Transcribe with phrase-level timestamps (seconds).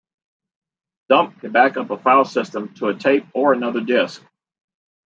[1.09, 4.23] Dump can back up a file system to a tape or another disk.